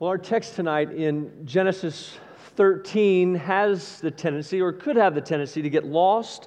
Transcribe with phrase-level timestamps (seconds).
[0.00, 2.18] Well, our text tonight in Genesis
[2.54, 6.46] 13 has the tendency, or could have the tendency, to get lost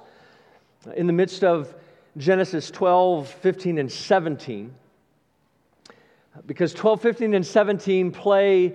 [0.96, 1.74] in the midst of
[2.16, 4.74] Genesis 12, 15, and 17.
[6.46, 8.72] Because 12, 15, and 17 play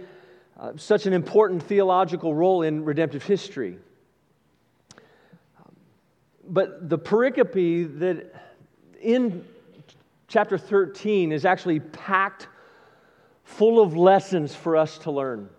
[0.59, 3.79] uh, such an important theological role in redemptive history.
[6.47, 8.31] But the pericope that
[9.01, 9.43] in
[10.27, 12.47] chapter 13 is actually packed
[13.47, 15.49] full of lessons for us to learn.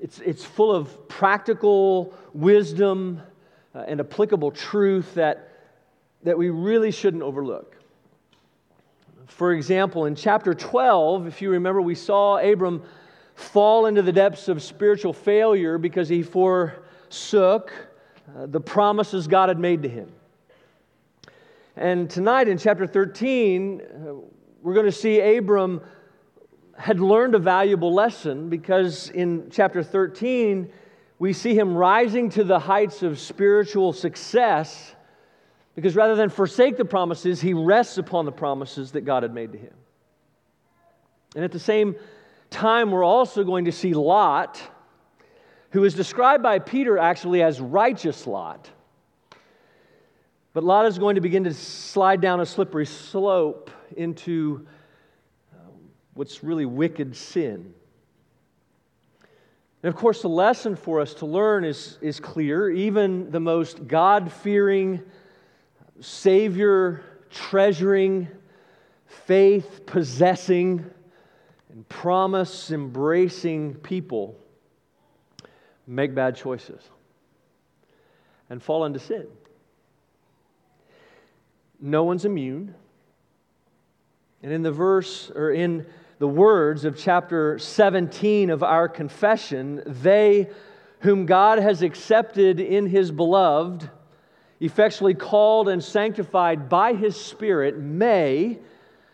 [0.00, 3.22] It's, it's full of practical wisdom
[3.72, 5.48] uh, and applicable truth that,
[6.24, 7.76] that we really shouldn't overlook.
[9.28, 12.82] For example, in chapter 12, if you remember, we saw Abram
[13.36, 17.72] fall into the depths of spiritual failure because he forsook
[18.36, 20.12] uh, the promises God had made to him.
[21.76, 24.12] And tonight in chapter 13, uh,
[24.64, 25.82] we're going to see Abram
[26.78, 30.72] had learned a valuable lesson because in chapter 13,
[31.18, 34.94] we see him rising to the heights of spiritual success
[35.74, 39.52] because rather than forsake the promises, he rests upon the promises that God had made
[39.52, 39.74] to him.
[41.36, 41.94] And at the same
[42.48, 44.62] time, we're also going to see Lot,
[45.72, 48.70] who is described by Peter actually as righteous Lot.
[50.54, 54.64] But Lot is going to begin to slide down a slippery slope into
[55.52, 55.72] um,
[56.14, 57.74] what's really wicked sin.
[59.82, 62.70] And of course, the lesson for us to learn is, is clear.
[62.70, 65.02] Even the most God fearing,
[66.00, 68.28] Savior treasuring,
[69.06, 70.88] faith possessing,
[71.68, 74.38] and promise embracing people
[75.88, 76.80] make bad choices
[78.48, 79.26] and fall into sin.
[81.80, 82.74] No one's immune.
[84.42, 85.86] And in the verse, or in
[86.18, 90.48] the words of chapter 17 of our confession, they
[91.00, 93.88] whom God has accepted in his beloved,
[94.60, 98.58] effectually called and sanctified by his Spirit, may,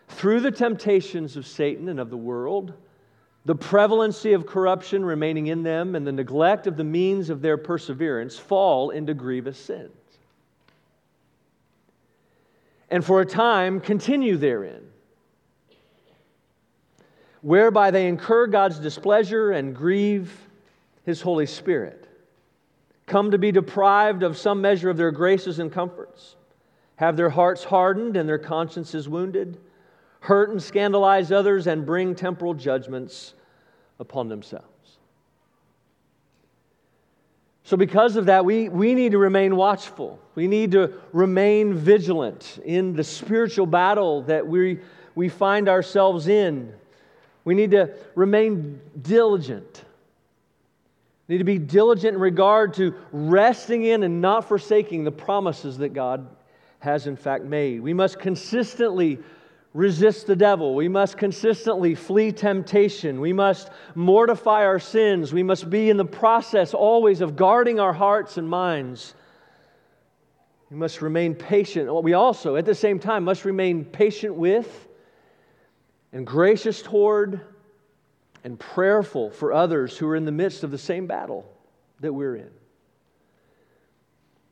[0.08, 2.72] through the temptations of Satan and of the world,
[3.44, 7.56] the prevalency of corruption remaining in them, and the neglect of the means of their
[7.56, 9.90] perseverance, fall into grievous sins.
[12.90, 14.90] And for a time, continue therein
[17.42, 20.48] whereby they incur God's displeasure and grieve
[21.04, 22.06] His Holy Spirit,
[23.06, 26.36] come to be deprived of some measure of their graces and comforts,
[26.96, 29.58] have their hearts hardened and their consciences wounded,
[30.20, 33.34] hurt and scandalize others, and bring temporal judgments
[33.98, 34.69] upon themselves.
[37.70, 40.18] So, because of that, we, we need to remain watchful.
[40.34, 44.80] We need to remain vigilant in the spiritual battle that we,
[45.14, 46.74] we find ourselves in
[47.44, 49.84] we need to remain diligent.
[51.28, 55.78] We need to be diligent in regard to resting in and not forsaking the promises
[55.78, 56.28] that God
[56.80, 57.82] has in fact made.
[57.82, 59.20] We must consistently
[59.72, 60.74] resist the devil.
[60.74, 63.20] We must consistently flee temptation.
[63.20, 65.32] We must mortify our sins.
[65.32, 69.14] We must be in the process always of guarding our hearts and minds.
[70.70, 71.92] We must remain patient.
[72.02, 74.88] We also, at the same time, must remain patient with
[76.12, 77.40] and gracious toward
[78.42, 81.48] and prayerful for others who are in the midst of the same battle
[82.00, 82.50] that we're in.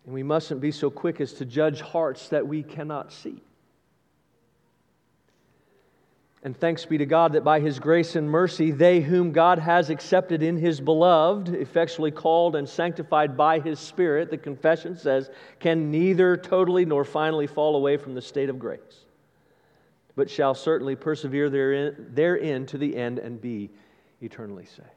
[0.04, 3.42] And we mustn't be so quick as to judge hearts that we cannot see.
[6.44, 9.90] And thanks be to God that by His grace and mercy, they whom God has
[9.90, 15.90] accepted in His beloved, effectually called and sanctified by His Spirit, the confession says, can
[15.90, 19.04] neither totally nor finally fall away from the state of grace
[20.18, 23.70] but shall certainly persevere therein, therein to the end and be
[24.20, 24.88] eternally saved.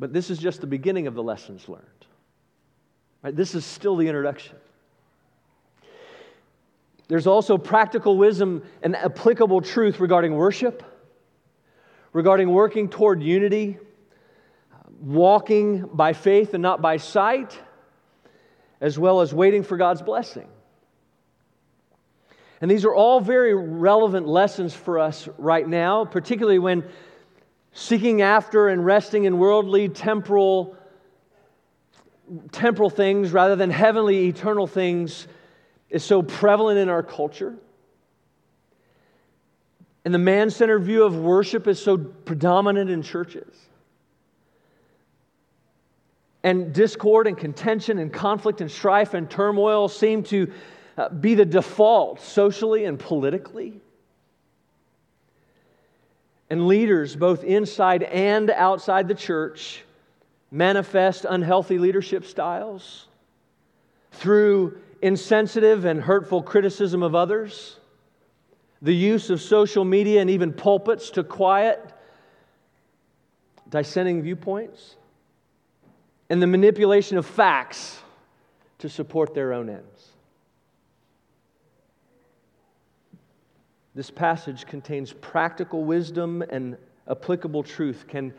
[0.00, 1.84] But this is just the beginning of the lessons learned.
[3.22, 3.36] Right?
[3.36, 4.56] This is still the introduction.
[7.08, 10.82] There's also practical wisdom and applicable truth regarding worship,
[12.12, 13.78] regarding working toward unity,
[15.00, 17.58] walking by faith and not by sight,
[18.80, 20.48] as well as waiting for God's blessing.
[22.60, 26.84] And these are all very relevant lessons for us right now, particularly when
[27.72, 30.76] seeking after and resting in worldly, temporal,
[32.50, 35.28] temporal things rather than heavenly, eternal things
[35.90, 37.56] is so prevalent in our culture.
[40.04, 43.54] And the man centered view of worship is so predominant in churches.
[46.42, 50.52] And discord and contention and conflict and strife and turmoil seem to
[50.96, 53.80] uh, be the default socially and politically.
[56.50, 59.84] and leaders, both inside and outside the church,
[60.50, 63.06] manifest unhealthy leadership styles
[64.12, 67.76] through insensitive and hurtful criticism of others,
[68.82, 71.92] the use of social media and even pulpits to quiet
[73.70, 74.96] dissenting viewpoints,
[76.30, 78.00] and the manipulation of facts
[78.78, 80.08] to support their own ends.
[83.94, 86.76] This passage contains practical wisdom and
[87.10, 88.32] applicable truth can,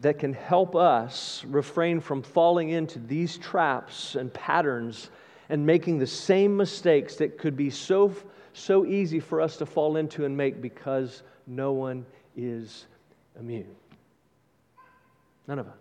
[0.00, 5.10] that can help us refrain from falling into these traps and patterns
[5.50, 8.14] and making the same mistakes that could be so,
[8.52, 12.06] so easy for us to fall into and make because no one
[12.36, 12.86] is
[13.38, 13.74] immune.
[15.48, 15.74] None of us.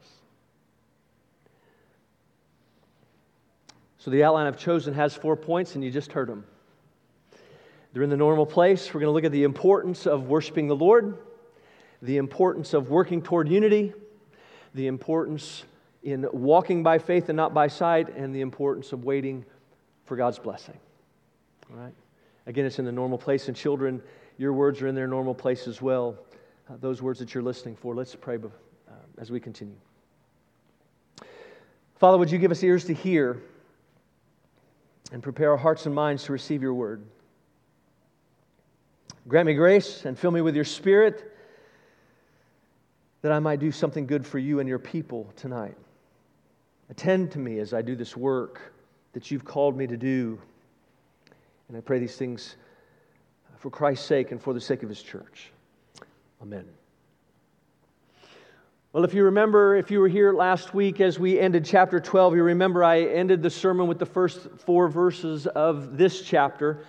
[3.99, 6.45] So the outline I've chosen has four points, and you just heard them.
[7.93, 8.87] They're in the normal place.
[8.87, 11.15] We're going to look at the importance of worshiping the Lord,
[12.01, 13.93] the importance of working toward unity,
[14.73, 15.63] the importance
[16.01, 19.45] in walking by faith and not by sight, and the importance of waiting
[20.09, 20.77] for God's blessing.
[21.71, 21.93] All right?
[22.47, 23.47] Again, it's in the normal place.
[23.47, 24.01] And children,
[24.39, 26.17] your words are in their normal place as well.
[26.67, 27.93] Uh, those words that you're listening for.
[27.93, 29.75] Let's pray uh, as we continue.
[31.97, 33.39] Father, would you give us ears to hear
[35.11, 37.05] and prepare our hearts and minds to receive your word?
[39.27, 41.35] Grant me grace and fill me with your spirit
[43.21, 45.77] that I might do something good for you and your people tonight.
[46.89, 48.73] Attend to me as I do this work
[49.13, 50.39] that you've called me to do.
[51.67, 52.55] And I pray these things
[53.57, 55.51] for Christ's sake and for the sake of his church.
[56.41, 56.65] Amen.
[58.91, 62.37] Well, if you remember, if you were here last week as we ended chapter 12,
[62.37, 66.83] you remember I ended the sermon with the first four verses of this chapter.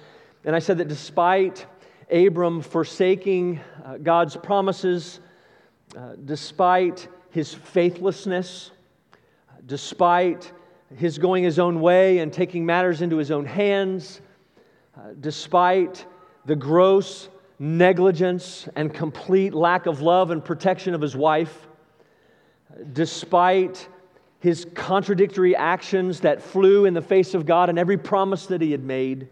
[0.45, 1.67] And I said that despite
[2.11, 5.21] Abram forsaking uh, God's promises,
[5.95, 8.71] uh, despite his faithlessness,
[9.67, 10.53] despite
[10.97, 14.21] his going his own way and taking matters into his own hands,
[14.97, 16.05] uh, despite
[16.47, 17.29] the gross
[17.59, 21.69] negligence and complete lack of love and protection of his wife,
[22.93, 23.89] despite
[24.41, 28.73] his contradictory actions that flew in the face of God and every promise that he
[28.73, 29.29] had made,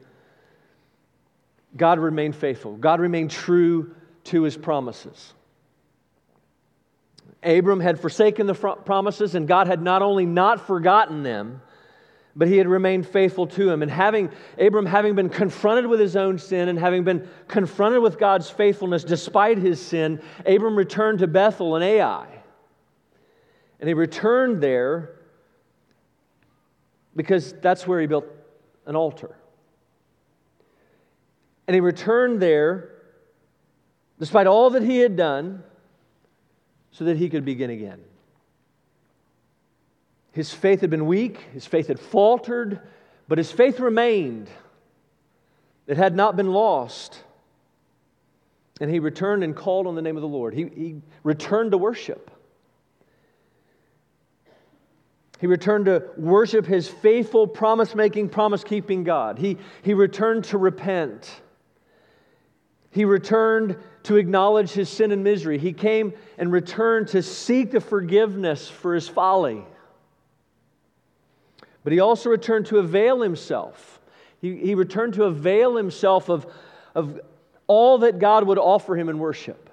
[1.76, 2.76] God remained faithful.
[2.76, 3.94] God remained true
[4.24, 5.32] to his promises.
[7.42, 11.62] Abram had forsaken the promises, and God had not only not forgotten them,
[12.34, 13.82] but he had remained faithful to him.
[13.82, 18.18] And having Abram having been confronted with his own sin and having been confronted with
[18.18, 22.28] God's faithfulness despite his sin, Abram returned to Bethel and Ai.
[23.80, 25.16] And he returned there
[27.16, 28.26] because that's where he built
[28.86, 29.36] an altar.
[31.66, 32.90] And he returned there
[34.18, 35.62] despite all that he had done
[36.90, 38.00] so that he could begin again.
[40.32, 42.80] His faith had been weak, his faith had faltered,
[43.26, 44.48] but his faith remained.
[45.86, 47.22] It had not been lost.
[48.80, 50.54] And he returned and called on the name of the Lord.
[50.54, 52.30] He, he returned to worship.
[55.40, 59.38] He returned to worship his faithful, promise making, promise keeping God.
[59.38, 61.40] He, he returned to repent.
[62.90, 63.76] He returned
[64.08, 65.58] to acknowledge his sin and misery.
[65.58, 69.62] He came and returned to seek the forgiveness for his folly.
[71.84, 74.00] But he also returned to avail himself.
[74.40, 76.46] He, he returned to avail himself of,
[76.94, 77.20] of
[77.66, 79.68] all that God would offer him in worship.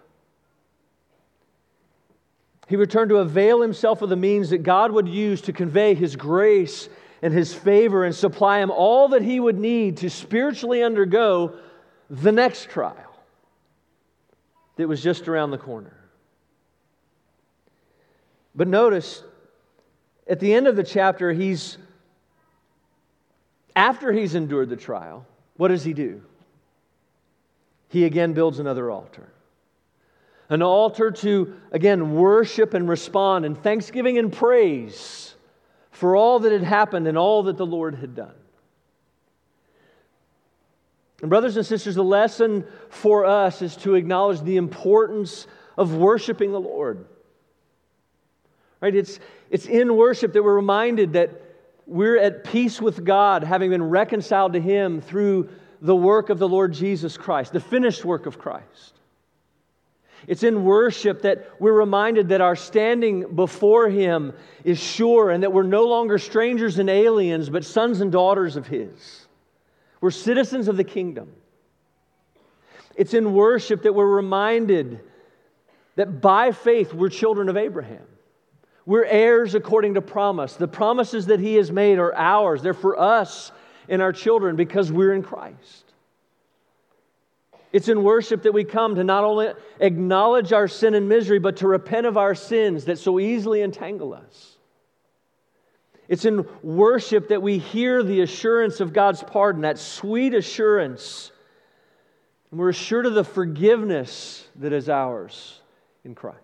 [2.67, 6.17] He returned to avail himself of the means that God would use to convey his
[6.17, 6.89] grace
[7.21, 11.57] and his favor and supply him all that he would need to spiritually undergo
[12.09, 13.04] the next trial
[14.75, 15.95] that was just around the corner.
[18.55, 19.23] But notice,
[20.27, 21.77] at the end of the chapter, he's,
[23.75, 25.25] after he's endured the trial,
[25.57, 26.21] what does he do?
[27.89, 29.29] He again builds another altar.
[30.49, 35.33] An altar to, again, worship and respond in thanksgiving and praise
[35.91, 38.35] for all that had happened and all that the Lord had done.
[41.21, 46.51] And, brothers and sisters, the lesson for us is to acknowledge the importance of worshiping
[46.51, 47.05] the Lord.
[48.81, 48.95] Right?
[48.95, 49.19] It's,
[49.49, 51.41] it's in worship that we're reminded that
[51.87, 55.49] we're at peace with God, having been reconciled to Him through
[55.81, 58.93] the work of the Lord Jesus Christ, the finished work of Christ.
[60.27, 65.53] It's in worship that we're reminded that our standing before Him is sure and that
[65.53, 69.24] we're no longer strangers and aliens, but sons and daughters of His.
[70.05, 71.31] We're citizens of the kingdom.
[72.95, 74.99] It's in worship that we're reminded
[75.95, 78.05] that by faith we're children of Abraham.
[78.85, 80.57] We're heirs according to promise.
[80.57, 83.51] The promises that He has made are ours, they're for us
[83.89, 85.91] and our children because we're in Christ.
[87.73, 91.57] It's in worship that we come to not only acknowledge our sin and misery, but
[91.57, 94.54] to repent of our sins that so easily entangle us.
[96.07, 101.31] It's in worship that we hear the assurance of God's pardon, that sweet assurance.
[102.51, 105.61] And we're assured of the forgiveness that is ours
[106.03, 106.39] in Christ.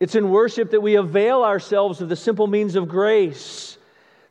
[0.00, 3.78] It's in worship that we avail ourselves of the simple means of grace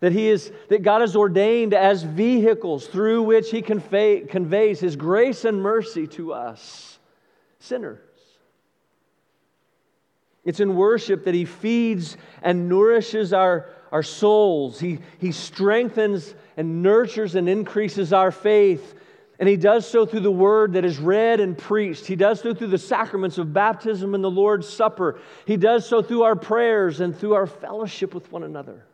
[0.04, 4.98] that, he is, that God has ordained as vehicles through which He convey, conveys His
[4.98, 7.00] grace and mercy to us,
[7.60, 8.02] sinners.
[10.46, 14.80] It's in worship that He feeds and nourishes our, our souls.
[14.80, 18.96] He, he strengthens and nurtures and increases our faith
[19.40, 22.06] and he does so through the word that is read and preached.
[22.06, 25.20] He does so through the sacraments of baptism and the Lord's Supper.
[25.46, 28.86] He does so through our prayers and through our fellowship with one another.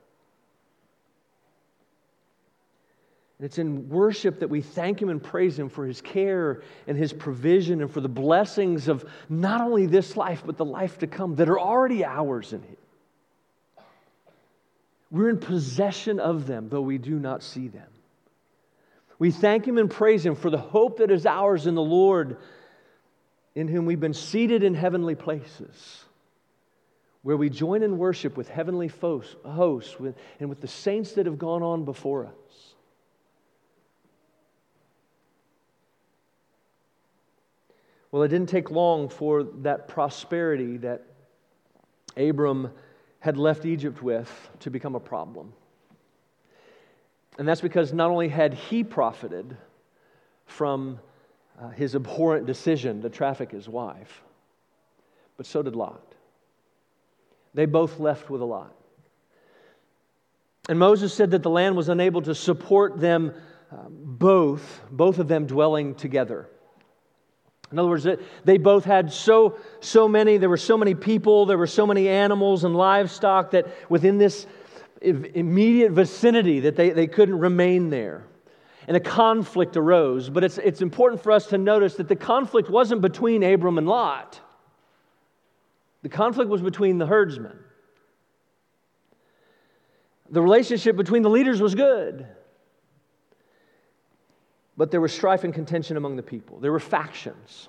[3.39, 6.97] And it's in worship that we thank Him and praise Him for His care and
[6.97, 11.07] His provision and for the blessings of not only this life, but the life to
[11.07, 12.75] come that are already ours in Him.
[15.09, 17.87] We're in possession of them, though we do not see them.
[19.19, 22.37] We thank Him and praise Him for the hope that is ours in the Lord,
[23.55, 26.03] in whom we've been seated in heavenly places,
[27.21, 29.95] where we join in worship with heavenly hosts
[30.39, 32.33] and with the saints that have gone on before us.
[38.11, 41.03] Well, it didn't take long for that prosperity that
[42.17, 42.71] Abram
[43.19, 45.53] had left Egypt with to become a problem.
[47.37, 49.55] And that's because not only had he profited
[50.45, 50.99] from
[51.61, 54.23] uh, his abhorrent decision to traffic his wife,
[55.37, 56.01] but so did Lot.
[57.53, 58.73] They both left with a lot.
[60.67, 63.33] And Moses said that the land was unable to support them
[63.71, 66.47] uh, both, both of them dwelling together.
[67.71, 68.07] In other words,
[68.45, 72.07] they both had so, so many, there were so many people, there were so many
[72.07, 74.47] animals and livestock that within this
[75.01, 78.25] immediate vicinity that they, they couldn't remain there.
[78.87, 80.29] And a conflict arose.
[80.29, 83.87] But it's, it's important for us to notice that the conflict wasn't between Abram and
[83.87, 84.39] Lot,
[86.01, 87.59] the conflict was between the herdsmen.
[90.31, 92.25] The relationship between the leaders was good.
[94.79, 96.57] But there was strife and contention among the people.
[96.61, 97.67] There were factions.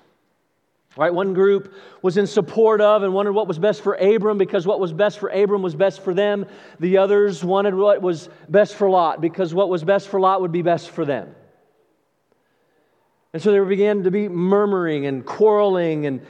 [0.95, 1.13] Right?
[1.13, 4.79] One group was in support of and wanted what was best for Abram because what
[4.79, 6.45] was best for Abram was best for them.
[6.79, 10.53] The others wanted what was best for Lot because what was best for Lot would
[10.53, 11.35] be best for them.
[13.33, 16.25] And so there began to be murmuring and quarreling and,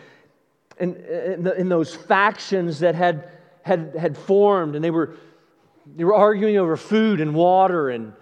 [0.80, 3.30] and, and, the, those factions that had,
[3.62, 5.16] had, had formed, and they were,
[5.96, 8.14] they were arguing over food and water and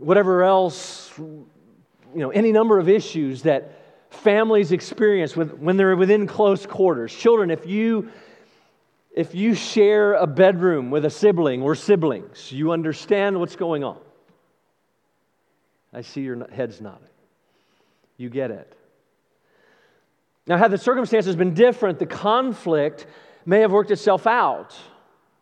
[0.00, 1.12] whatever else,
[2.14, 3.72] you know, any number of issues that
[4.10, 7.14] families experience with, when they're within close quarters.
[7.14, 8.10] Children, if you
[9.12, 13.98] if you share a bedroom with a sibling or siblings, you understand what's going on.
[15.92, 17.08] I see your heads nodding.
[18.16, 18.76] You get it.
[20.46, 23.06] Now, had the circumstances been different, the conflict
[23.44, 24.76] may have worked itself out.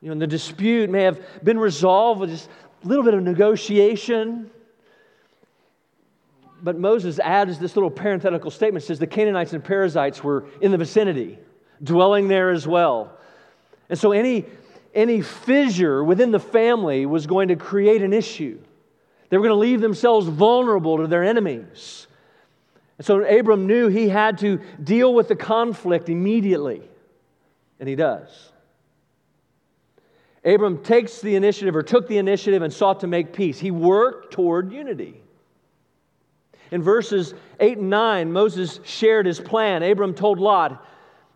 [0.01, 2.49] You know, and the dispute may have been resolved with just
[2.85, 4.51] a little bit of negotiation,
[6.63, 10.79] but Moses adds this little parenthetical statement says the Canaanites and Perizzites were in the
[10.79, 11.39] vicinity,
[11.83, 13.13] dwelling there as well.
[13.89, 14.45] And so any,
[14.95, 18.59] any fissure within the family was going to create an issue.
[19.29, 22.07] They were going to leave themselves vulnerable to their enemies.
[22.97, 26.83] And so Abram knew he had to deal with the conflict immediately,
[27.79, 28.53] and he does.
[30.45, 33.59] Abram takes the initiative or took the initiative and sought to make peace.
[33.59, 35.21] He worked toward unity.
[36.71, 39.83] In verses 8 and 9, Moses shared his plan.
[39.83, 40.85] Abram told Lot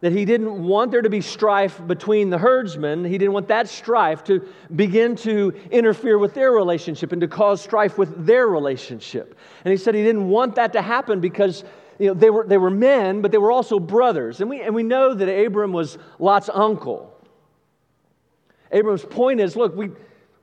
[0.03, 3.05] that he didn't want there to be strife between the herdsmen.
[3.05, 7.63] He didn't want that strife to begin to interfere with their relationship and to cause
[7.63, 9.39] strife with their relationship.
[9.65, 11.63] And he said he didn't want that to happen because
[12.01, 14.41] you know, they, were, they were men, but they were also brothers.
[14.41, 17.17] And we, and we know that Abram was Lot's uncle.
[18.73, 19.91] Abram's point is look, we,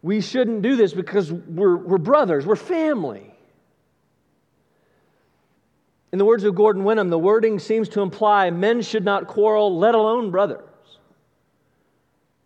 [0.02, 3.36] we shouldn't do this because we're, we're brothers, we're family.
[6.12, 9.78] In the words of Gordon Wenham, the wording seems to imply men should not quarrel,
[9.78, 10.64] let alone brothers.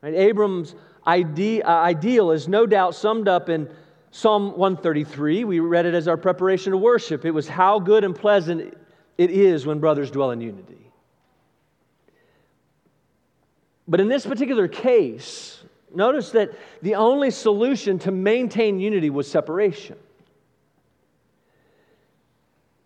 [0.02, 0.14] Right?
[0.14, 0.76] Abram's
[1.08, 3.70] idea, uh, ideal is no doubt summed up in
[4.12, 5.46] Psalm 133.
[5.46, 7.24] We read it as our preparation to worship.
[7.26, 8.78] It was how good and pleasant
[9.18, 10.92] it is when brothers dwell in unity.
[13.88, 16.52] But in this particular case, notice that
[16.82, 19.98] the only solution to maintain unity was separation.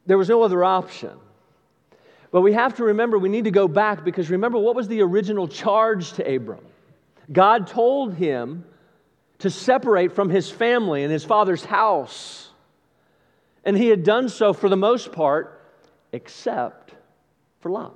[0.07, 1.11] There was no other option.
[2.31, 5.01] But we have to remember, we need to go back because remember, what was the
[5.01, 6.65] original charge to Abram?
[7.31, 8.65] God told him
[9.39, 12.49] to separate from his family and his father's house.
[13.63, 15.61] And he had done so for the most part,
[16.11, 16.93] except
[17.59, 17.95] for Lot.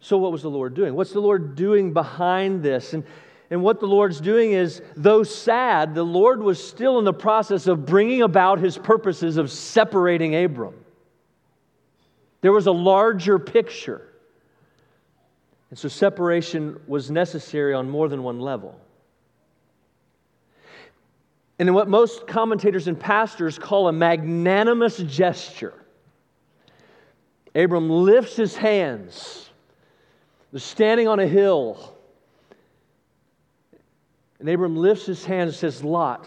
[0.00, 0.94] So, what was the Lord doing?
[0.94, 2.92] What's the Lord doing behind this?
[2.92, 3.04] And,
[3.52, 7.66] and what the Lord's doing is, though sad, the Lord was still in the process
[7.66, 10.74] of bringing about his purposes of separating Abram.
[12.40, 14.08] There was a larger picture.
[15.68, 18.80] And so separation was necessary on more than one level.
[21.58, 25.74] And in what most commentators and pastors call a magnanimous gesture,
[27.54, 29.50] Abram lifts his hands.
[30.52, 31.98] They're standing on a hill.
[34.42, 36.26] And Abram lifts his hands and says, Lot,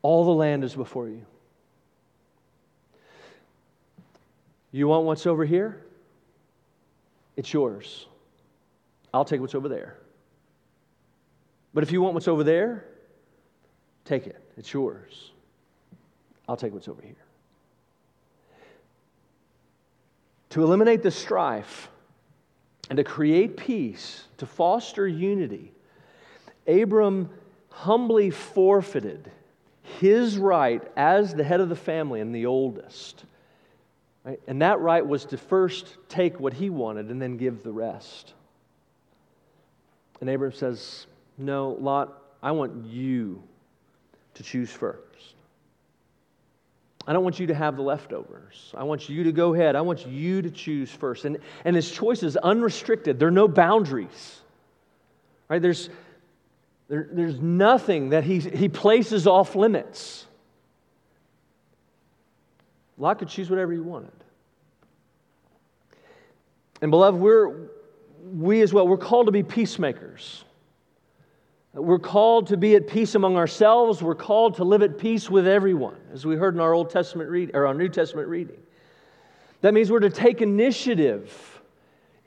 [0.00, 1.26] all the land is before you.
[4.72, 5.84] You want what's over here?
[7.36, 8.06] It's yours.
[9.12, 9.98] I'll take what's over there.
[11.74, 12.86] But if you want what's over there,
[14.06, 14.42] take it.
[14.56, 15.32] It's yours.
[16.48, 17.12] I'll take what's over here.
[20.48, 21.90] To eliminate the strife
[22.88, 25.74] and to create peace, to foster unity,
[26.66, 27.30] Abram
[27.70, 29.30] humbly forfeited
[29.82, 33.24] his right as the head of the family and the oldest
[34.24, 34.40] Right?
[34.46, 38.34] And that right was to first take what he wanted and then give the rest.
[40.20, 41.06] And Abram says,
[41.38, 43.42] No, Lot, I want you
[44.34, 45.00] to choose first.
[47.06, 48.72] I don't want you to have the leftovers.
[48.76, 49.74] I want you to go ahead.
[49.74, 51.24] I want you to choose first.
[51.24, 53.18] And, and his choice is unrestricted.
[53.18, 54.42] There are no boundaries.
[55.48, 55.62] Right?
[55.62, 55.88] There's,
[56.90, 60.26] there, there's nothing that he, he places off limits.
[62.98, 64.10] Lot could choose whatever he wanted.
[66.82, 67.68] And beloved, we're,
[68.24, 70.44] we as well, we're called to be peacemakers.
[71.74, 74.02] We're called to be at peace among ourselves.
[74.02, 77.30] We're called to live at peace with everyone, as we heard in our Old Testament
[77.30, 78.58] read, or our New Testament reading.
[79.60, 81.59] That means we're to take initiative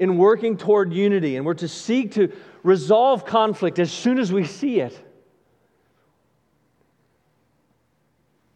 [0.03, 2.29] in working toward unity, and we're to seek to
[2.61, 5.01] resolve conflict as soon as we see it.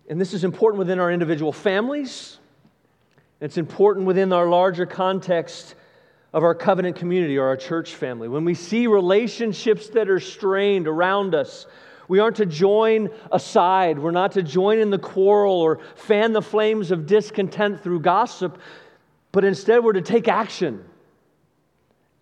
[0.10, 2.38] And this is important within our individual families.
[3.40, 5.76] It's important within our larger context
[6.34, 8.28] of our covenant community or our church family.
[8.28, 11.66] When we see relationships that are strained around us,
[12.10, 14.00] we aren't to join aside.
[14.00, 18.60] We're not to join in the quarrel or fan the flames of discontent through gossip,
[19.32, 20.84] but instead we're to take action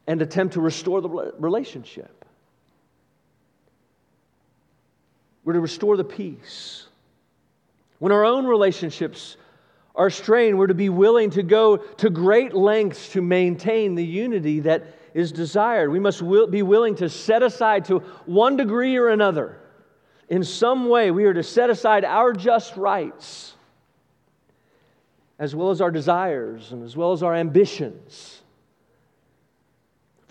[0.07, 2.25] and attempt to restore the relationship.
[5.43, 6.87] We're to restore the peace.
[7.99, 9.37] When our own relationships
[9.95, 14.59] are strained, we're to be willing to go to great lengths to maintain the unity
[14.61, 15.89] that is desired.
[15.89, 19.57] We must be willing to set aside to one degree or another.
[20.27, 23.53] In some way, we are to set aside our just rights,
[25.39, 28.41] as well as our desires and as well as our ambitions,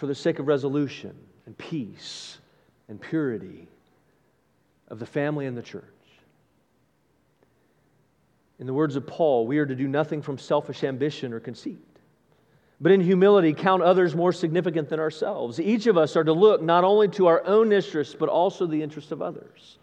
[0.04, 2.36] for the sake of resolution and peace
[2.90, 3.66] and purity
[4.88, 5.82] of the family and the church.
[8.58, 11.78] In the words of Paul, we are to do nothing from selfish ambition or conceit,
[12.82, 15.58] but in humility count others more significant than ourselves.
[15.58, 18.82] Each of us are to look not only to our own interests, but also the
[18.82, 19.78] interests of others.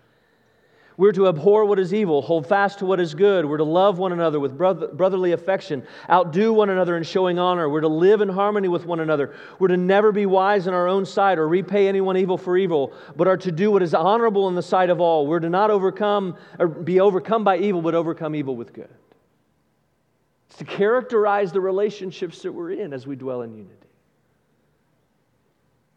[0.98, 3.46] We're to abhor what is evil, hold fast to what is good.
[3.46, 7.70] We're to love one another with brotherly affection, outdo one another in showing honor.
[7.70, 9.34] We're to live in harmony with one another.
[9.58, 12.94] We're to never be wise in our own sight or repay anyone evil for evil,
[13.16, 15.26] but are to do what is honorable in the sight of all.
[15.26, 18.90] We're to not overcome or be overcome by evil, but overcome evil with good.
[20.50, 23.88] It's to characterize the relationships that we're in as we dwell in unity.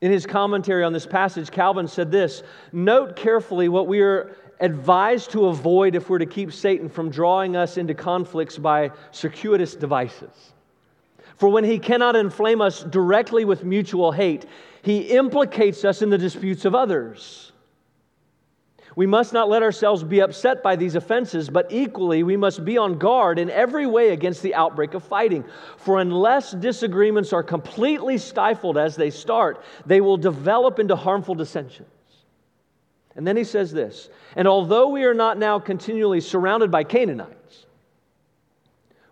[0.01, 5.31] In his commentary on this passage, Calvin said this Note carefully what we are advised
[5.33, 10.53] to avoid if we're to keep Satan from drawing us into conflicts by circuitous devices.
[11.37, 14.47] For when he cannot inflame us directly with mutual hate,
[14.83, 17.53] he implicates us in the disputes of others.
[18.97, 22.79] We must not let ourselves be upset by these offenses, but equally we must be
[22.79, 25.45] on guard in every way against the outbreak of fighting.
[25.79, 31.89] For unless disagreements are completely stifled as they start, they will develop into harmful dissensions.
[33.17, 37.67] And then he says this And although we are not now continually surrounded by Canaanites,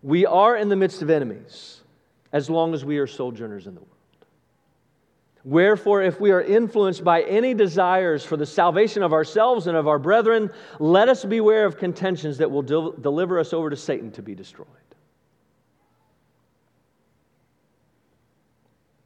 [0.03, 1.81] we are in the midst of enemies,
[2.33, 3.89] as long as we are sojourners in the world.
[5.45, 9.89] Wherefore, if we are influenced by any desires for the salvation of ourselves and of
[9.89, 14.13] our brethren, let us beware of contentions that will del- deliver us over to Satan
[14.13, 14.69] to be destroyed.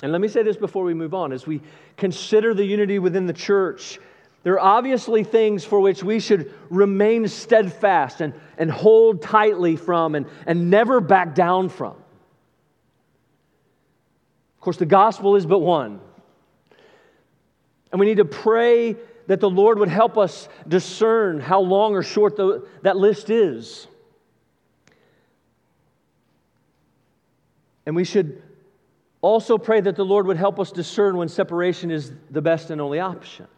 [0.03, 1.33] And let me say this before we move on.
[1.33, 1.63] As we
[1.97, 3.99] consider the unity within the church,
[4.47, 10.15] there are obviously things for which we should remain steadfast and, and hold tightly from
[10.15, 11.97] and, and never back down from.
[14.55, 15.99] Of course, the gospel is but one.
[17.91, 18.95] And we need to pray
[19.27, 23.89] that the Lord would help us discern how long or short the, that list is.
[27.85, 28.45] And we should
[29.23, 32.81] also pray that the Lord would help us discern when separation is the best and
[32.81, 33.49] only option.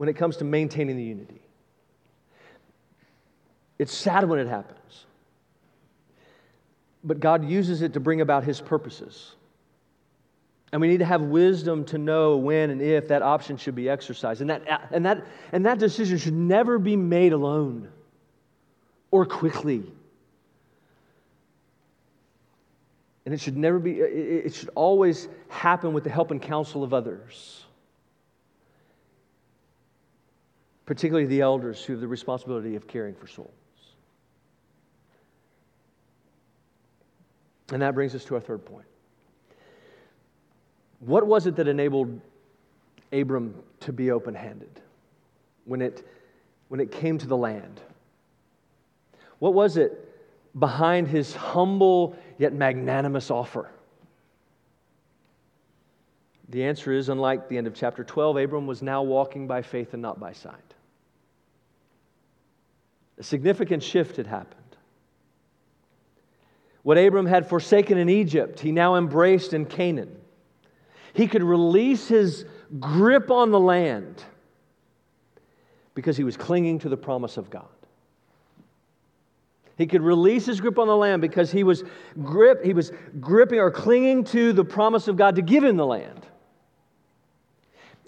[0.00, 1.42] When it comes to maintaining the unity,
[3.78, 5.04] it's sad when it happens.
[7.04, 9.34] But God uses it to bring about His purposes.
[10.72, 13.90] And we need to have wisdom to know when and if that option should be
[13.90, 14.40] exercised.
[14.40, 17.90] And that, and that, and that decision should never be made alone
[19.10, 19.82] or quickly.
[23.26, 26.94] And it should never be, it should always happen with the help and counsel of
[26.94, 27.66] others,
[30.90, 33.52] particularly the elders who have the responsibility of caring for souls.
[37.72, 38.86] And that brings us to our third point.
[40.98, 42.20] What was it that enabled
[43.12, 44.80] Abram to be open handed
[45.64, 46.04] when it,
[46.66, 47.80] when it came to the land?
[49.38, 50.12] What was it
[50.58, 53.70] behind his humble yet magnanimous offer?
[56.48, 59.92] The answer is unlike the end of chapter 12, Abram was now walking by faith
[59.92, 60.69] and not by sight.
[63.20, 64.56] A significant shift had happened.
[66.82, 70.16] What Abram had forsaken in Egypt, he now embraced in Canaan.
[71.12, 72.46] He could release his
[72.78, 74.24] grip on the land
[75.94, 77.68] because he was clinging to the promise of God.
[79.76, 81.84] He could release his grip on the land because he was
[82.22, 85.86] grip he was gripping or clinging to the promise of God to give him the
[85.86, 86.26] land.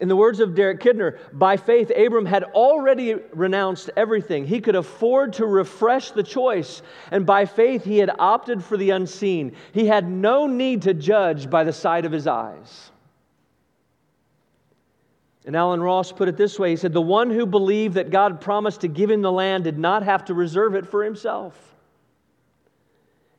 [0.03, 4.45] In the words of Derek Kidner, by faith, Abram had already renounced everything.
[4.45, 8.91] He could afford to refresh the choice, and by faith, he had opted for the
[8.91, 9.55] unseen.
[9.71, 12.91] He had no need to judge by the sight of his eyes.
[15.47, 18.41] And Alan Ross put it this way He said, The one who believed that God
[18.41, 21.72] promised to give him the land did not have to reserve it for himself.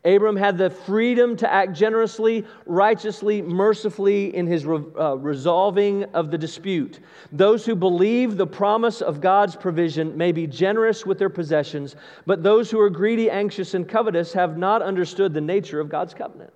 [0.05, 6.29] Abram had the freedom to act generously, righteously, mercifully in his re- uh, resolving of
[6.29, 6.99] the dispute.
[7.31, 12.43] Those who believe the promise of God's provision may be generous with their possessions, but
[12.43, 16.51] those who are greedy, anxious, and covetous have not understood the nature of God's covenant.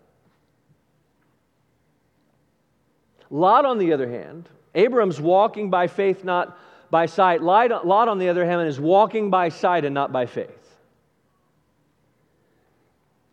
[3.30, 6.58] Lot, on the other hand, Abram's walking by faith, not
[6.90, 7.42] by sight.
[7.42, 10.67] Lot, on the other hand, is walking by sight and not by faith.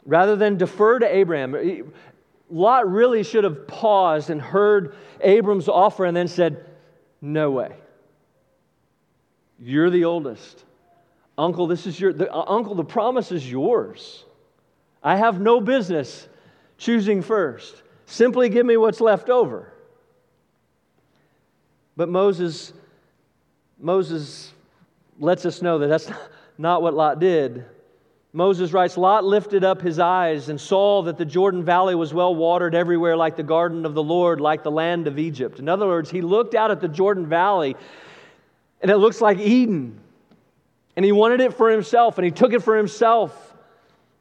[0.07, 1.93] Rather than defer to Abraham,
[2.51, 6.65] Lot really should have paused and heard Abram's offer and then said,
[7.21, 7.75] No way.
[9.59, 10.65] You're the oldest.
[11.37, 14.25] Uncle, this is your the, uh, uncle, the promise is yours.
[15.03, 16.29] I have no business
[16.79, 17.83] choosing first.
[18.07, 19.73] Simply give me what's left over.
[21.97, 22.73] But Moses,
[23.79, 24.53] Moses
[25.19, 26.11] lets us know that that's
[26.59, 27.65] not what Lot did.
[28.35, 32.35] Moses writes Lot lifted up his eyes and saw that the Jordan Valley was well
[32.35, 35.61] watered everywhere, like the garden of the Lord, like the land of Egypt.
[35.61, 37.77] In other words, he looked out at the Jordan Valley
[38.83, 40.01] and it looks like Eden.
[40.97, 43.55] And he wanted it for himself and he took it for himself,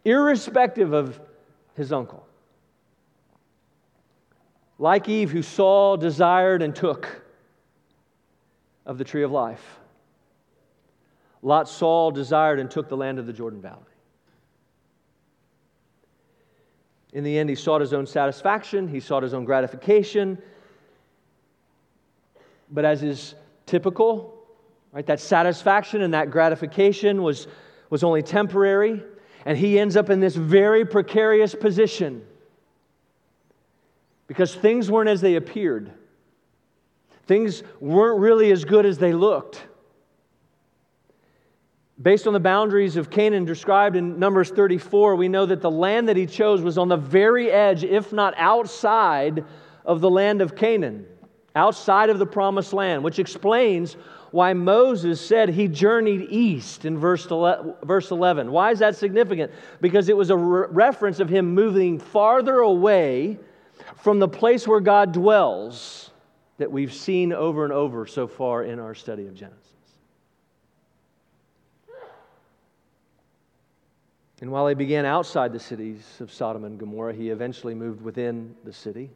[0.06, 1.20] irrespective of
[1.76, 2.24] his uncle.
[4.78, 7.24] Like Eve, who saw, desired, and took
[8.86, 9.80] of the tree of life.
[11.42, 13.93] Lot saw, desired, and took the land of the Jordan Valley.
[17.14, 20.38] In the end, he sought his own satisfaction, he sought his own gratification.
[22.72, 23.36] But as is
[23.68, 24.36] typical,
[24.92, 27.48] right, that satisfaction and that gratification was,
[27.92, 29.04] was only temporary,
[29.46, 32.26] and he ends up in this very precarious position
[34.26, 35.92] because things weren't as they appeared.
[37.28, 39.68] Things weren't really as good as they looked.
[42.04, 46.10] Based on the boundaries of Canaan described in Numbers 34, we know that the land
[46.10, 49.46] that he chose was on the very edge, if not outside,
[49.86, 51.06] of the land of Canaan,
[51.56, 53.96] outside of the promised land, which explains
[54.32, 58.52] why Moses said he journeyed east in verse 11.
[58.52, 59.54] Why is that significant?
[59.80, 63.40] Because it was a re- reference of him moving farther away
[64.02, 66.12] from the place where God dwells
[66.58, 69.63] that we've seen over and over so far in our study of Genesis.
[74.44, 78.54] And while he began outside the cities of Sodom and Gomorrah, he eventually moved within
[78.66, 79.10] the city.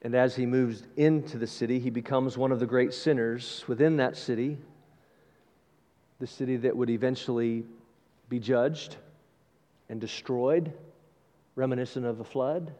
[0.00, 3.98] And as he moves into the city, he becomes one of the great sinners within
[3.98, 4.56] that city,
[6.18, 7.66] the city that would eventually
[8.30, 8.96] be judged
[9.90, 10.72] and destroyed,
[11.56, 12.72] reminiscent of the flood.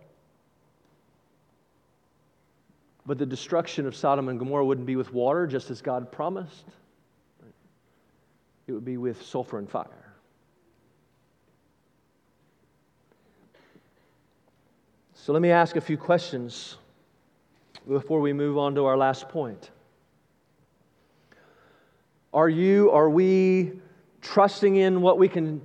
[3.04, 6.64] But the destruction of Sodom and Gomorrah wouldn't be with water, just as God promised,
[8.70, 10.14] it would be with sulfur and fire.
[15.14, 16.78] So let me ask a few questions
[17.88, 19.70] before we move on to our last point.
[22.33, 23.72] Are you, are we
[24.22, 25.61] trusting in what we can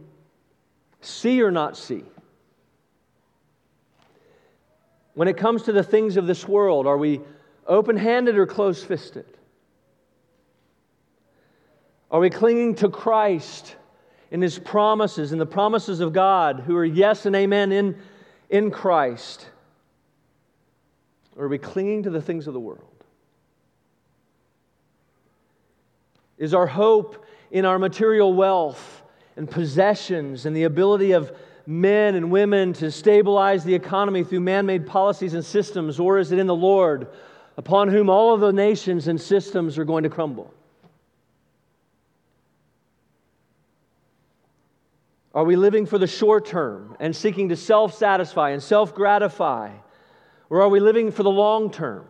[1.02, 2.04] see or not see?
[5.14, 7.22] When it comes to the things of this world, are we
[7.68, 9.26] open handed or close fisted?
[12.12, 13.76] Are we clinging to Christ
[14.32, 17.98] and His promises, and the promises of God, who are yes and amen in,
[18.50, 19.48] in Christ?
[21.36, 22.82] Or are we clinging to the things of the world?
[26.38, 29.04] Is our hope in our material wealth
[29.38, 31.32] and possessions and the ability of
[31.66, 36.32] men and women to stabilize the economy through man made policies and systems, or is
[36.32, 37.08] it in the Lord,
[37.58, 40.54] upon whom all of the nations and systems are going to crumble?
[45.36, 49.74] Are we living for the short term and seeking to self satisfy and self gratify?
[50.50, 52.08] Or are we living for the long term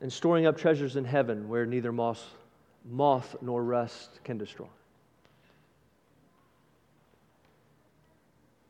[0.00, 2.24] and storing up treasures in heaven where neither moth,
[2.88, 4.68] moth nor rust can destroy?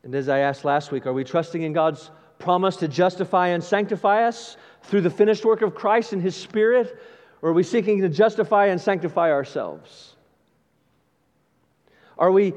[0.03, 2.09] And as I asked last week, are we trusting in God's
[2.39, 6.99] promise to justify and sanctify us through the finished work of Christ and His Spirit?
[7.43, 10.14] Or are we seeking to justify and sanctify ourselves?
[12.17, 12.53] Are we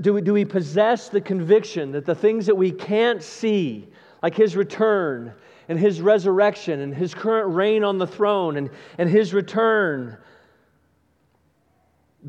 [0.00, 3.88] do we, do we possess the conviction that the things that we can't see,
[4.22, 5.32] like his return
[5.68, 10.16] and his resurrection and his current reign on the throne and, and his return,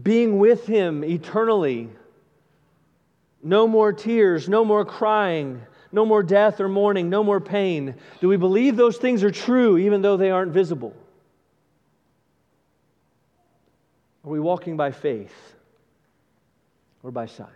[0.02, 1.90] being with him eternally,
[3.44, 7.96] no more tears, no more crying, no more death or mourning, no more pain.
[8.20, 10.96] Do we believe those things are true even though they aren't visible?
[14.24, 15.57] Are we walking by faith?
[17.04, 17.48] Or by sight.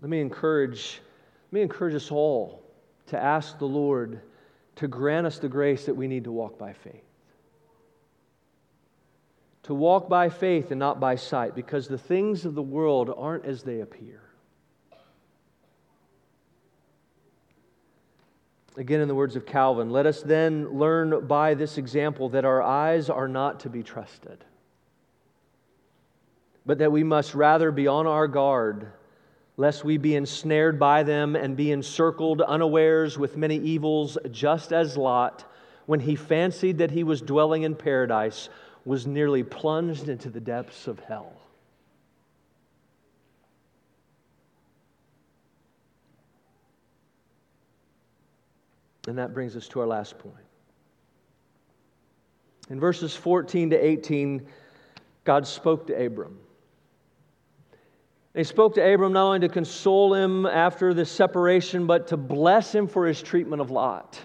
[0.00, 1.00] Let me encourage,
[1.50, 2.62] let me encourage us all
[3.08, 4.20] to ask the Lord
[4.76, 7.04] to grant us the grace that we need to walk by faith.
[9.64, 13.44] To walk by faith and not by sight, because the things of the world aren't
[13.44, 14.22] as they appear.
[18.76, 22.62] Again, in the words of Calvin, let us then learn by this example that our
[22.62, 24.44] eyes are not to be trusted
[26.66, 28.92] but that we must rather be on our guard,
[29.56, 34.96] lest we be ensnared by them and be encircled unawares with many evils, just as
[34.96, 35.44] Lot,
[35.86, 38.48] when he fancied that he was dwelling in paradise,
[38.84, 41.32] was nearly plunged into the depths of hell.
[49.08, 50.34] And that brings us to our last point.
[52.68, 54.46] In verses 14 to 18,
[55.24, 56.38] God spoke to Abram.
[58.40, 62.74] He spoke to Abram not only to console him after the separation, but to bless
[62.74, 64.18] him for his treatment of Lot.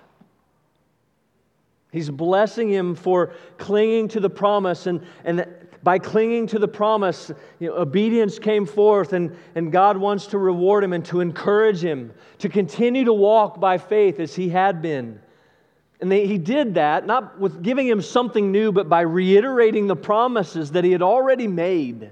[1.91, 4.87] He's blessing him for clinging to the promise.
[4.87, 5.45] And, and
[5.83, 10.37] by clinging to the promise, you know, obedience came forth, and, and God wants to
[10.37, 14.81] reward him and to encourage him to continue to walk by faith as he had
[14.81, 15.19] been.
[15.99, 19.95] And they, he did that not with giving him something new, but by reiterating the
[19.97, 22.11] promises that he had already made.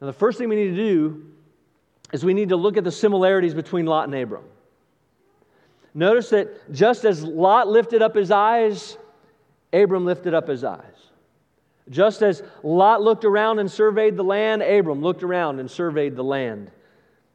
[0.00, 1.26] Now, the first thing we need to do
[2.12, 4.44] is we need to look at the similarities between Lot and Abram.
[5.94, 8.96] Notice that just as Lot lifted up his eyes,
[9.72, 10.84] Abram lifted up his eyes.
[11.90, 16.24] Just as Lot looked around and surveyed the land, Abram looked around and surveyed the
[16.24, 16.70] land.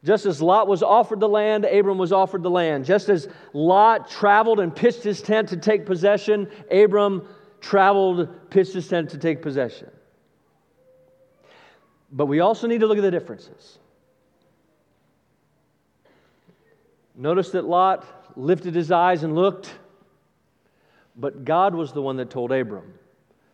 [0.03, 2.85] Just as Lot was offered the land, Abram was offered the land.
[2.85, 7.27] Just as Lot traveled and pitched his tent to take possession, Abram
[7.61, 9.89] traveled, pitched his tent to take possession.
[12.13, 13.79] But we also need to look at the differences.
[17.15, 18.05] Notice that Lot
[18.37, 19.73] lifted his eyes and looked,
[21.15, 22.93] but God was the one that told Abram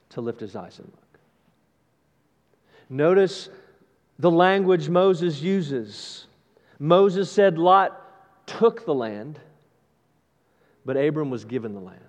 [0.09, 1.19] to lift his eyes and look.
[2.89, 3.49] Notice
[4.17, 6.27] the language Moses uses.
[6.79, 8.01] Moses said Lot
[8.45, 9.39] took the land,
[10.85, 11.99] but Abram was given the land.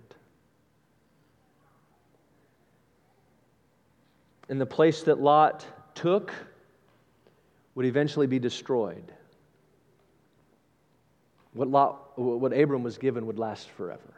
[4.49, 5.65] And the place that Lot
[6.01, 6.33] took
[7.75, 9.13] would eventually be destroyed.
[11.53, 14.15] What, Lot, what Abram was given would last forever.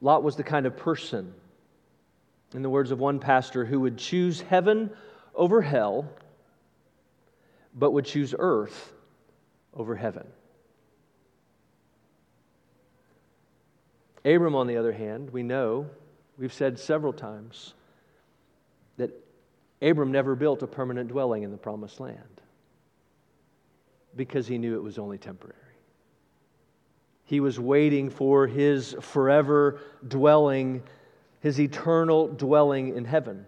[0.00, 1.34] Lot was the kind of person,
[2.54, 4.90] in the words of one pastor, who would choose heaven
[5.34, 6.08] over hell,
[7.74, 8.92] but would choose earth
[9.74, 10.26] over heaven.
[14.24, 15.88] Abram, on the other hand, we know,
[16.40, 17.74] we've said several times,
[18.96, 19.10] that
[19.82, 22.40] Abram never built a permanent dwelling in the promised land
[24.16, 25.54] because he knew it was only temporary.
[27.24, 30.82] He was waiting for his forever dwelling,
[31.40, 33.44] his eternal dwelling in heaven.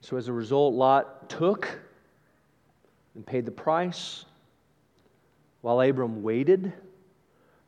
[0.00, 1.78] So, as a result, Lot took
[3.14, 4.24] and paid the price
[5.60, 6.72] while Abram waited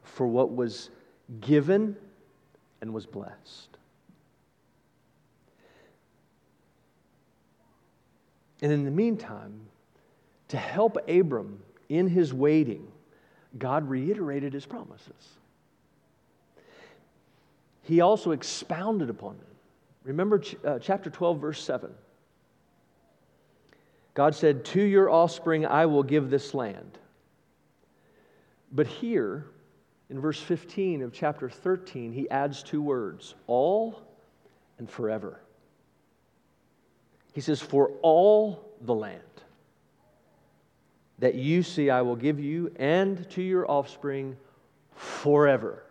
[0.03, 0.91] for what was
[1.41, 1.97] given
[2.81, 3.77] and was blessed.
[8.63, 9.61] And in the meantime,
[10.49, 12.87] to help Abram in his waiting,
[13.59, 15.39] God reiterated his promises.
[17.83, 19.47] He also expounded upon them.
[20.05, 21.91] Remember ch- uh, chapter 12, verse 7.
[24.15, 26.99] God said, To your offspring I will give this land.
[28.73, 29.47] But here,
[30.11, 34.03] in verse 15 of chapter 13, he adds two words all
[34.79, 35.41] and forever.
[37.33, 39.23] He says, For all the land
[41.21, 44.37] that you see I will give you and to your offspring
[44.95, 45.85] forever.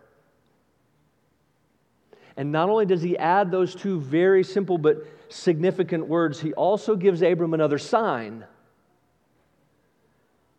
[2.36, 6.94] And not only does he add those two very simple but significant words, he also
[6.94, 8.44] gives Abram another sign.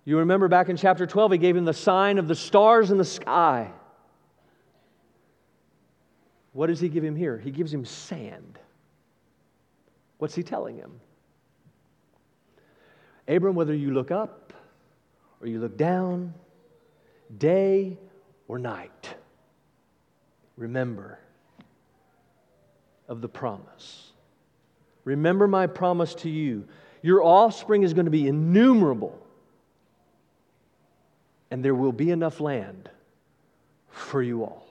[0.04, 2.98] You remember back in chapter 12, he gave him the sign of the stars in
[2.98, 3.72] the sky.
[6.54, 7.38] What does he give him here?
[7.38, 8.60] He gives him sand.
[10.18, 11.00] What's he telling him?
[13.28, 14.54] Abram, whether you look up
[15.40, 16.34] or you look down,
[17.38, 17.98] day
[18.48, 19.16] or night,
[20.58, 21.20] remember
[23.08, 24.12] of the promise.
[25.04, 26.68] Remember my promise to you.
[27.02, 29.21] Your offspring is going to be innumerable,
[31.52, 32.90] and there will be enough land
[33.90, 34.66] for you all.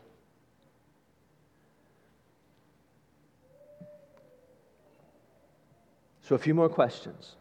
[6.22, 7.34] So, a few more questions.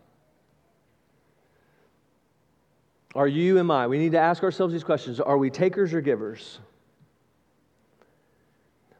[3.15, 3.87] Are you, and I?
[3.87, 5.19] We need to ask ourselves these questions.
[5.19, 6.59] Are we takers or givers?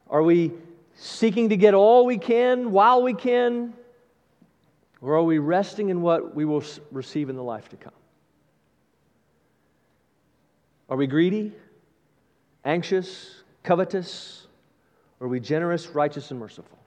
[0.08, 0.52] Are we
[0.94, 3.74] seeking to get all we can while we can?
[5.00, 7.92] Or are we resting in what we will receive in the life to come?
[10.90, 11.52] Are we greedy,
[12.64, 14.48] anxious, covetous?
[15.20, 16.78] Or are we generous, righteous, and merciful?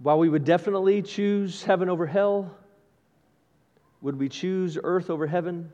[0.00, 2.54] While we would definitely choose heaven over hell,
[4.02, 5.72] would we choose earth over heaven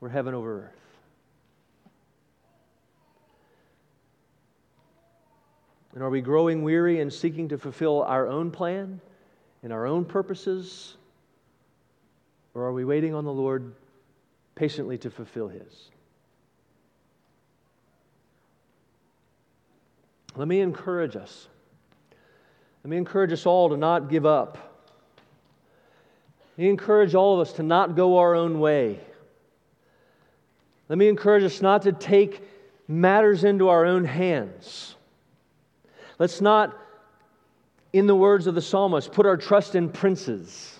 [0.00, 0.76] or heaven over earth?
[5.94, 9.00] And are we growing weary and seeking to fulfill our own plan
[9.62, 10.96] and our own purposes?
[12.54, 13.74] Or are we waiting on the Lord
[14.54, 15.90] patiently to fulfill His?
[20.36, 21.48] Let me encourage us
[22.84, 24.58] let me encourage us all to not give up.
[26.56, 28.98] Let me encourage all of us to not go our own way.
[30.88, 32.42] Let me encourage us not to take
[32.88, 34.96] matters into our own hands.
[36.18, 36.76] Let's not,
[37.92, 40.78] in the words of the psalmist, put our trust in princes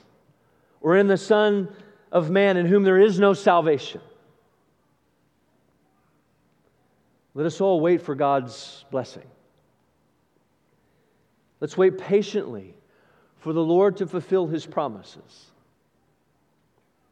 [0.80, 1.68] or in the Son
[2.10, 4.00] of Man in whom there is no salvation.
[7.34, 9.26] Let us all wait for God's blessing.
[11.60, 12.74] Let's wait patiently
[13.38, 15.50] for the Lord to fulfill his promises.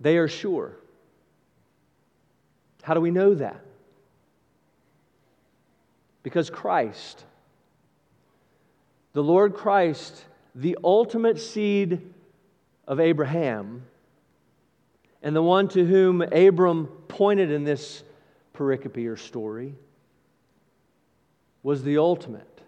[0.00, 0.76] They are sure.
[2.82, 3.60] How do we know that?
[6.22, 7.24] Because Christ,
[9.12, 12.00] the Lord Christ, the ultimate seed
[12.86, 13.82] of Abraham,
[15.22, 18.02] and the one to whom Abram pointed in this
[18.54, 19.74] pericope or story,
[21.62, 22.60] was the ultimate,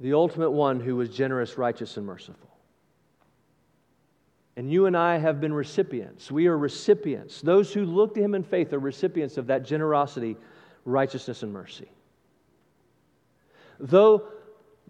[0.00, 2.48] the ultimate one who was generous, righteous, and merciful.
[4.56, 6.32] And you and I have been recipients.
[6.32, 7.40] We are recipients.
[7.40, 10.36] Those who look to him in faith are recipients of that generosity,
[10.84, 11.88] righteousness, and mercy.
[13.78, 14.24] Though,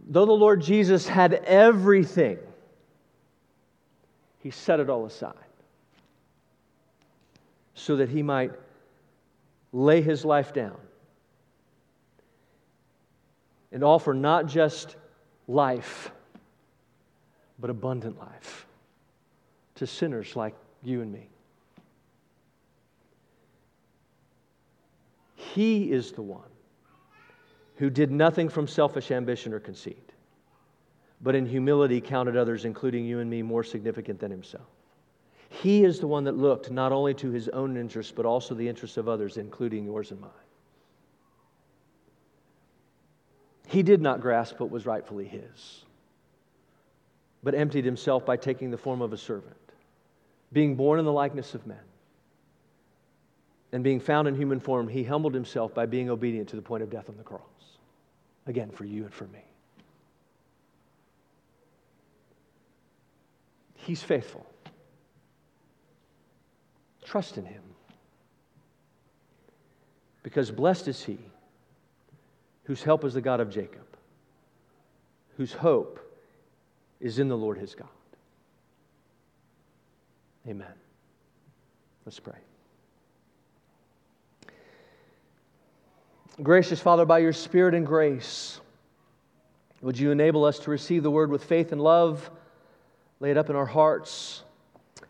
[0.06, 2.38] though the Lord Jesus had everything,
[4.40, 5.34] he set it all aside
[7.74, 8.52] so that he might
[9.72, 10.78] lay his life down
[13.72, 14.96] and offer not just
[15.46, 16.10] life,
[17.58, 18.66] but abundant life
[19.76, 21.28] to sinners like you and me.
[25.34, 26.48] He is the one
[27.78, 30.12] who did nothing from selfish ambition or conceit,
[31.20, 34.66] but in humility counted others, including you and me, more significant than himself.
[35.48, 38.68] He is the one that looked not only to his own interests, but also the
[38.68, 40.30] interests of others, including yours and mine.
[43.68, 45.84] He did not grasp what was rightfully his,
[47.44, 49.54] but emptied himself by taking the form of a servant,
[50.52, 51.78] being born in the likeness of men.
[53.70, 56.82] And being found in human form, he humbled himself by being obedient to the point
[56.82, 57.57] of death on the cross.
[58.48, 59.44] Again, for you and for me.
[63.74, 64.46] He's faithful.
[67.04, 67.62] Trust in him.
[70.22, 71.18] Because blessed is he
[72.64, 73.86] whose help is the God of Jacob,
[75.36, 76.00] whose hope
[77.00, 77.88] is in the Lord his God.
[80.46, 80.74] Amen.
[82.04, 82.47] Let's pray.
[86.42, 88.60] Gracious Father, by your Spirit and grace,
[89.80, 92.30] would you enable us to receive the word with faith and love,
[93.18, 94.42] lay it up in our hearts,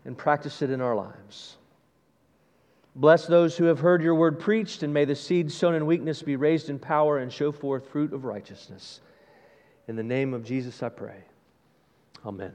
[0.05, 1.57] and practice it in our lives?
[2.95, 6.23] Bless those who have heard your word preached, and may the seed sown in weakness
[6.23, 8.99] be raised in power and show forth fruit of righteousness.
[9.87, 11.23] In the name of Jesus, I pray.
[12.25, 12.53] Amen.